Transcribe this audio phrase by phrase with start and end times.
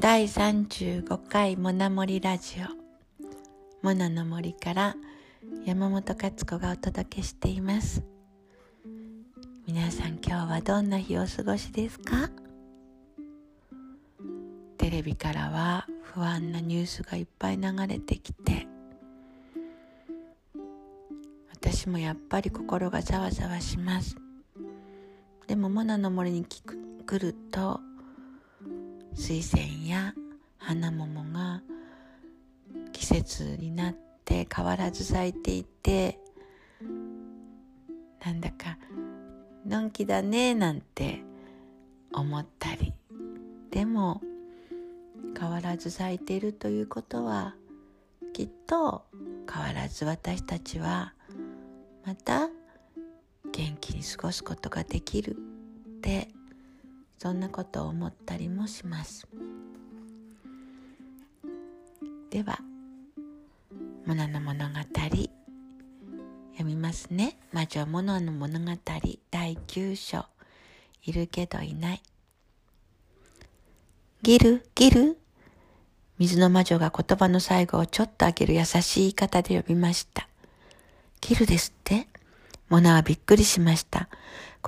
[0.00, 2.66] 第35回モナモリラジオ。
[3.82, 4.94] モナの森から
[5.64, 8.04] 山本勝子がお届けしています。
[9.66, 12.30] 皆さん今日はどんな日をお過ごしですか？
[14.76, 18.68] テレビからは不安なニュースがいっぱい流れてきて
[21.52, 24.14] 私もやっぱり心がざわざわします。
[25.48, 27.80] でもモナの森に来ると
[29.18, 30.14] 水仙や
[30.58, 31.60] 花桃が
[32.92, 36.20] 季節になって変わらず咲いていて
[38.24, 38.78] なんだか
[39.66, 41.20] のんきだねなんて
[42.14, 42.94] 思ったり。
[43.70, 44.22] でも
[45.38, 47.54] 変わらず咲いているということは
[48.32, 49.04] きっと
[49.52, 51.12] 変わらず私たちは
[52.06, 52.48] また
[53.52, 56.28] 元気に過ごすことができるって
[57.18, 59.26] そんなことを思ったりもします。
[62.30, 62.60] では
[64.06, 64.74] 「モナの物語」
[66.52, 68.76] 読みますね「魔女モナの物語」
[69.30, 70.26] 第9章
[71.02, 72.02] 「いるけどいない」
[74.22, 75.18] ギルギル。
[76.18, 80.28] 水の魔女が言葉の最後をちょっと上げる優しい言い方で呼びました。
[81.20, 82.08] ギルですって。
[82.68, 84.08] モナはびっくりしました。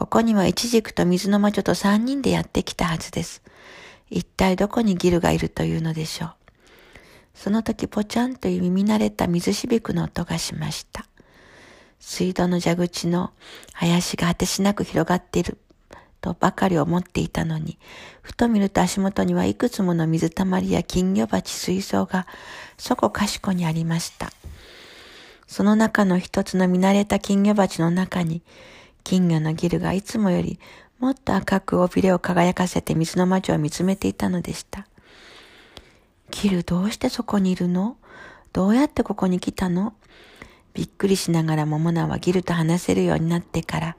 [0.00, 3.42] ここにはイチジクと水の魔女と三人でやってきたはずです。
[4.08, 6.30] 一体どこにギルがいるというのでしょう。
[7.34, 11.04] その時ポチャンという耳慣れた水しびくの音がしました。
[11.98, 13.32] 水道の蛇口の
[13.74, 15.58] 林が果てしなく広がっている
[16.22, 17.78] とばかり思っていたのに、
[18.22, 22.26] ふと見ると足元にはいくつもの水たまりや金魚鉢水槽が
[22.78, 24.32] そこかしこにありました。
[25.46, 28.40] その中の一つの見慣れた金魚鉢の中に、
[29.04, 30.58] 金魚のギルがいつもより
[30.98, 34.86] もっと赤く尾びれを輝かせて水の魔女を見つめていたのでした。
[36.30, 37.96] ギルどうしてそこにいるの？
[38.52, 39.94] どうやってここに来たの？
[40.74, 43.96] びっくりしながらもモナはギルと話せるようになってから、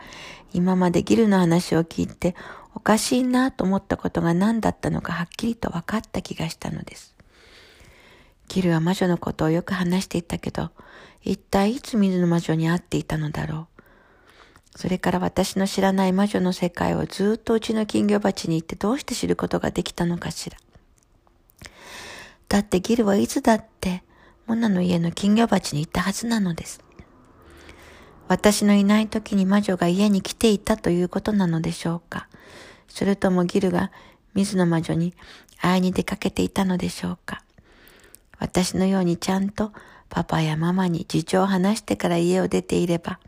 [0.54, 2.36] 今までギルの話を聞いて
[2.74, 7.16] おかしいなと思ったことが何だったのかはっきりと分かった気がしたのです。
[8.48, 10.70] ギルは魔女のことをよく話していたけど、
[11.24, 13.71] 一体いつ水の魔女に会っていたのだろう？
[14.76, 20.58] それから私の知らない魔女の世界をずっとうちの金魚鉢に行ってどうして知ることができたのかしら。
[22.48, 24.04] だってギルはいつだって
[24.48, 26.82] モナの家の金魚鉢に行ったはずなのです。
[28.28, 32.30] 私のいない時に魔女が家に来ていたということなのでしょうか。
[32.88, 33.92] それともギルが
[34.34, 35.14] 水の魔女に
[35.60, 37.44] 会いに出かけていたのでしょうか。
[38.40, 39.72] 私のようにちゃんと
[40.10, 43.20] パパやママに事情を話してから家を出ていれば、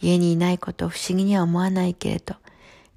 [0.00, 2.36] 家にいないことを不思議には思わないけれど、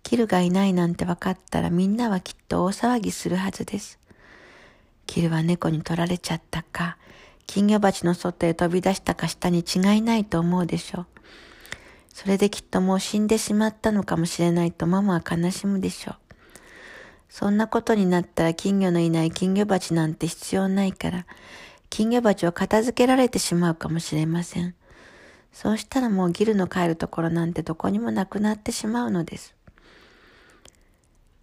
[0.03, 3.99] キルがいないなんて分かったらみんなはきっと大騒ぎするはずです。
[5.07, 6.97] キルは猫に取られちゃったか、
[7.47, 11.05] 金魚鉢の外へ飛び出したかしたに違いないと思うでしょう。
[12.13, 16.15] それできっともう死んでしまったのかもしれないとママは悲しむでしょう。
[17.29, 21.25] そんなことになったら金魚のいない金魚鉢なんて必要ないから、
[21.89, 24.75] 金魚鉢を片付けられてしまうかもしれません。
[25.53, 29.53] そうしたらもうギルの帰るところなんてどこにもなくなってしまうのです。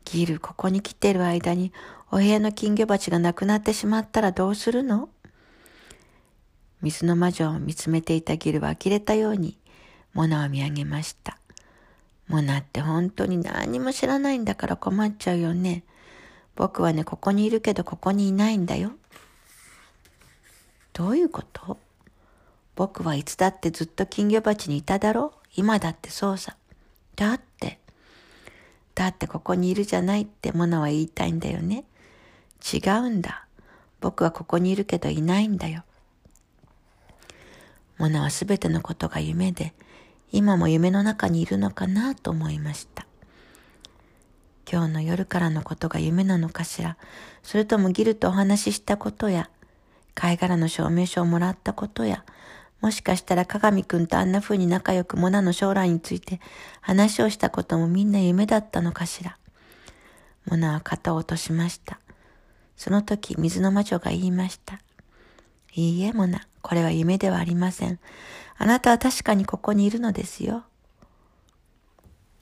[0.05, 1.73] ギル、ここに来てる間に
[2.11, 5.11] お部屋の金魚鉢がなくなってしまったらどうするの？
[6.81, 9.59] 水の魔女を見つめていたギルは呆れたように
[10.15, 11.37] モナを見上げました。
[12.29, 15.85] モナって本当に何も知らないんだから困っちゃうよね。
[16.57, 18.93] 僕はね、ここにいるけどここにいないんだよ。
[20.93, 21.79] どういうこと？
[22.79, 25.49] 僕はいつだってずっと金魚鉢にいただろう？
[25.57, 26.57] 今だってそうさ。
[27.17, 27.81] だって、
[28.95, 31.83] だってここにいるじゃないってモナは言いたいんだよね。
[32.73, 33.47] 違うんだ。
[34.01, 35.83] 僕はここにいるけどいないんだよ。
[37.99, 39.75] モナはすべてのことが夢で、
[40.31, 43.09] 今も夢の中にいるのかなと思いました。
[44.71, 46.97] 今日の夜からのことが夢なのかしら、
[47.43, 49.51] それともギルとお話ししたことや、
[50.15, 52.25] 貝殻の証明書をもらったことや、
[52.81, 56.41] もしかしたら鏡くんとあんな風に仲良くモナの将来について
[56.81, 59.37] 話をしたこともみんな夢だったのかしら。
[60.47, 61.99] モナは肩を落としました。
[62.77, 64.81] その時、水の魔女が言いました。
[65.75, 67.99] いいえ、モナ、これは夢ではありません。
[68.57, 70.65] あなたは確かにここにいるのですよ。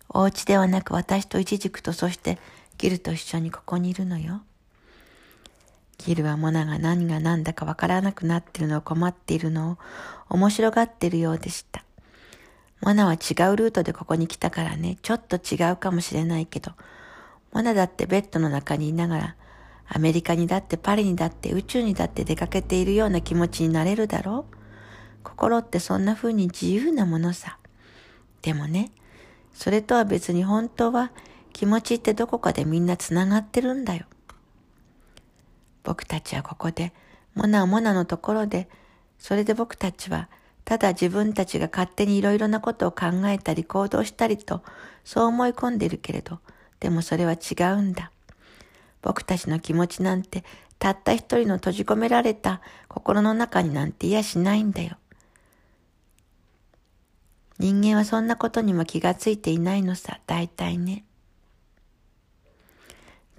[0.09, 2.39] お家ではなく私とイチジクとそして
[2.79, 4.43] ギルと一緒にここにいるのよ。
[5.99, 9.79] ギルはモナが何が何だかわからなくなっているのを困っているのを
[10.29, 11.85] 面白がっているようでした。
[12.81, 13.17] モナは違
[13.51, 16.73] うルートでここに来たからね、ちょっと違うかもしれないけど、
[17.53, 19.37] モナだってベッドの中にいながら、
[19.89, 24.57] アメリカにだってパリにだって宇宙にだって出かけているような気持ちになれるだろう
[25.23, 27.59] 心ってそんな風に自由なものさ。
[28.43, 28.91] でもね、
[29.55, 31.13] それとは別に本当は
[31.53, 34.05] 気持ちってどこかでみんな繋がってるんだよ。
[35.87, 36.93] 僕たちはここで、
[37.37, 38.69] モナモナのところで、
[39.21, 40.29] それで僕たちは
[40.67, 44.65] ただ自分たちが勝手にいろいろなことを考えたり行動したりと、
[45.05, 46.41] そう思い込んでいるけれど、
[46.81, 48.11] でもそれは違うんだ。
[49.01, 50.43] 僕たちの気持ちなんて、
[50.81, 54.97] たった一人の閉じ込められた心の中になんていやしないんだよ。
[57.61, 61.05] 人間はそんなことにも気がついていないのさ、大体ね。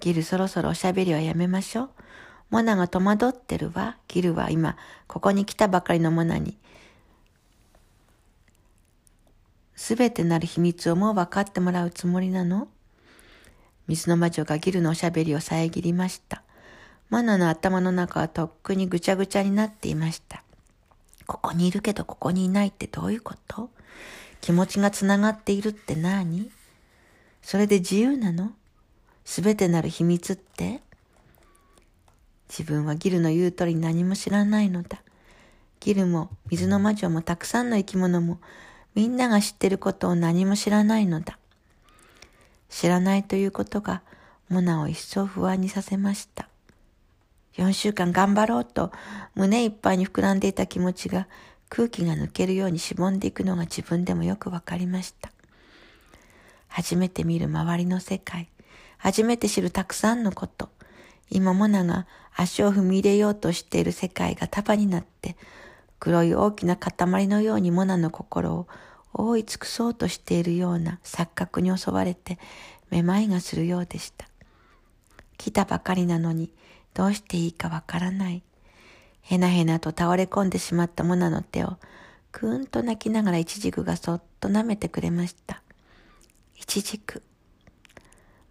[0.00, 1.90] ギルそろそろおしゃべりはやめましょう。
[2.50, 3.96] モナが戸惑ってるわ。
[4.08, 6.56] ギルは今、ここに来たばかりのモナに、
[9.76, 12.68] すべてなる秘密をもう分かってもらうつもりなの？
[13.86, 16.42] 水の魔女がギルのおしゃべりを遮りました。
[17.10, 20.42] マナの頭の中はとっくにぐちゃぐちゃになっていました。
[21.26, 23.70] ここにいるけどここにいないってどういうこと？
[24.40, 26.50] 気持ちがつながっているって何？
[27.40, 28.52] それで自由なの？
[29.24, 30.80] すべてなる秘密って？
[32.48, 35.02] 自分はギルの言う通り何も知らないのだ。
[35.80, 38.38] ギルも水の魔女もたくさんの生き物も
[38.94, 41.38] みんなが知ってることを何も知らないのだ。
[42.68, 44.02] 知らないということが
[44.48, 46.48] モナを一層不安にさせました。
[47.56, 48.92] 4週間頑張ろうと
[49.34, 51.26] 胸いっぱいに膨らんでいた気持ちが
[51.68, 55.30] 空気が抜けるようにしぼんでいくのが自分でもよくわかりました。
[56.68, 58.48] 初めて見る周りの世界、
[58.96, 60.70] 初めて知るたくさんのこと、
[61.30, 65.36] 今モナが足を踏み入れようとしている世界が束になって
[65.98, 68.68] 黒い大きな塊のようにモナの心を
[69.12, 72.38] 覆い尽くそうとしているような錯覚に襲われて
[72.90, 74.28] めまいがするようでした。
[75.36, 76.52] 来たばかりなのに
[76.94, 78.42] どうしていいかわからない。
[79.22, 81.76] へなへなと倒れ込んでしまったモナの手を
[82.32, 85.62] くーんと泣きながらイチジクがそっと舐めてくれました。
[86.56, 87.22] イチジク。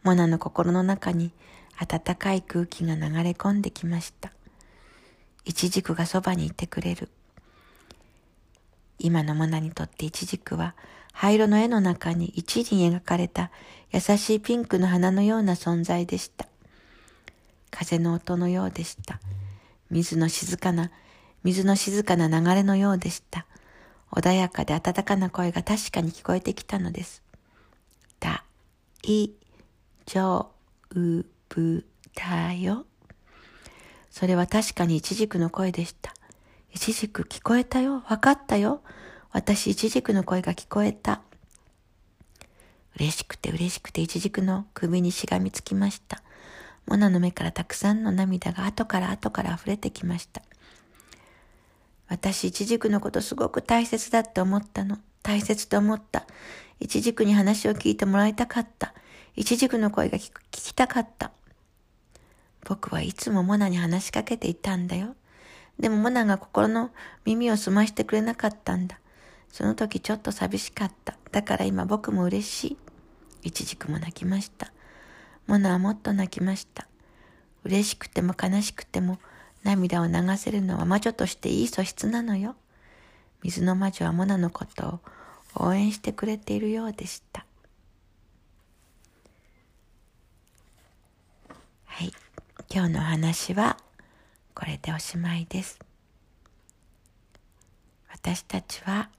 [0.04, 1.32] モナの心の中に
[1.80, 4.32] 暖かい空気が流れ込んできました。
[5.46, 7.10] イチジクがそばにいてくれる。
[9.00, 10.76] 今のモナにとってイチジクは
[11.14, 13.52] 灰色の絵の中に一輪描かれた
[13.92, 16.48] 優しいピンクの花のような存在でした。
[17.70, 19.20] 風の音のようでした。
[19.90, 20.92] 水の静かな、
[21.44, 23.46] 水の静かな流れのようでした。
[24.12, 27.22] 穏やかで温かな声が確かに聞こえてきたのです。
[28.20, 28.44] だ、
[29.04, 29.32] い、
[30.06, 30.52] じょ
[30.92, 31.26] う、ぶ、
[32.16, 32.86] だよ。
[34.10, 36.14] それは確かにイチジクの声でした。
[36.74, 38.04] イチジク聞こえたよ。
[38.10, 38.82] わかったよ。
[39.32, 41.22] 私、イチジクの声が聞こえた。
[42.96, 46.24] 嬉しくて嬉しくてイチジクの首にしがみつきました。
[46.88, 50.42] モナの目からたくさんの涙が後から後から溢れてきました。
[52.08, 54.98] 私、イチジクのことすごく大切だって思ったの。
[55.22, 56.26] 大切と思った。
[56.80, 58.94] イチジクに話を聞いてもらいたかった。
[59.36, 61.32] イチジクの声が聞きたかった。
[62.68, 65.16] 僕はいつもモナに話しかけていたんだよ。
[65.80, 66.92] でもモナが心の
[67.24, 69.00] 耳を澄ましてくれなかったんだ。
[69.50, 71.16] その時ちょっと寂しかった。
[71.32, 72.78] だから今僕も嬉し
[73.44, 73.48] い。
[73.48, 74.74] いちじくも泣きました。
[75.46, 76.90] モナはもっと泣きました。
[77.64, 79.18] 嬉しくても悲しくても
[79.64, 82.58] 涙を流せるのは魔女としていい素質なのよ。
[83.44, 85.02] 水の魔女はモナのこと
[85.56, 87.46] を応援してくれているようでした。
[91.86, 92.12] はい。
[92.70, 93.78] 今日の話は
[94.54, 95.80] これでおしまいです。
[98.12, 99.10] 私たちは、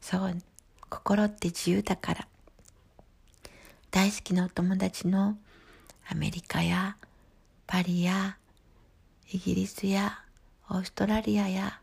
[0.00, 0.36] そう、
[0.90, 2.28] 心って自由だから、
[3.92, 5.38] 大好きなお友達の
[6.10, 6.96] アメリカや
[7.68, 8.36] パリや
[9.30, 10.24] イギリスや
[10.68, 11.80] オーストラリアや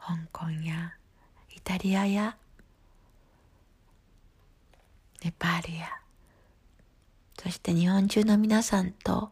[0.00, 0.94] 香港や
[1.54, 2.34] イタリアや
[5.22, 5.88] ネパールや
[7.48, 9.30] そして日本中の皆さんと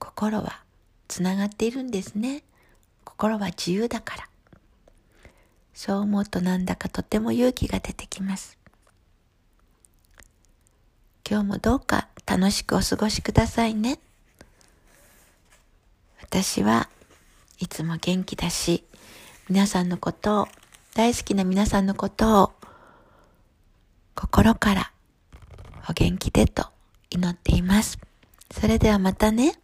[0.00, 0.64] 心は
[1.06, 2.42] つながっているんですね。
[3.04, 4.28] 心は自由だから。
[5.74, 8.58] そう思うとなんだかとても勇気が出てきます。
[11.24, 14.00] 今日もどうか楽しくお過ごしくださいね。
[16.20, 16.88] 私は
[17.60, 18.82] いつも元気だし、
[19.48, 20.48] 皆さんのことを、
[20.96, 22.52] 大好きな皆さんのことを、
[24.16, 24.92] 心から
[25.88, 26.71] お元気でと
[27.12, 27.98] 祈っています。
[28.50, 29.61] それではまたね。